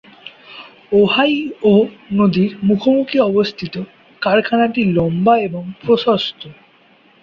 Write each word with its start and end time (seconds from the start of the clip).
Ohio 0.91 1.73
নদীর 2.13 2.51
মুখোমুখি 2.63 3.17
অবস্থিত, 3.21 3.75
কারখানাটি 4.21 4.81
লম্বা 4.93 5.35
এবং 5.39 5.63
প্রশস্ত। 5.81 6.41